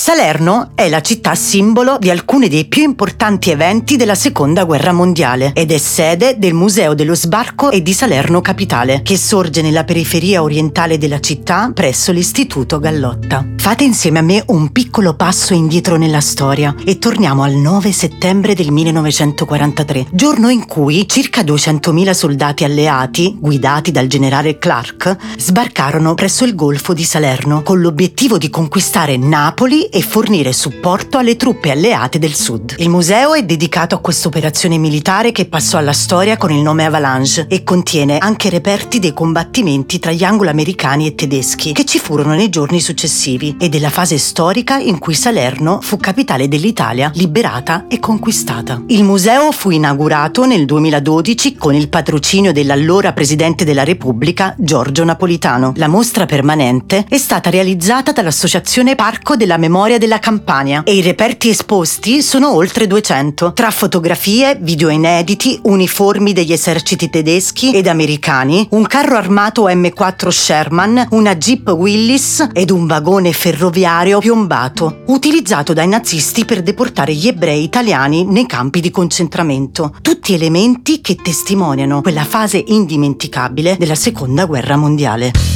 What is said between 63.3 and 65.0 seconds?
tra fotografie, video